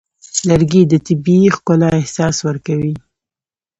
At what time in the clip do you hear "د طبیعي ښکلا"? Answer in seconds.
0.87-1.89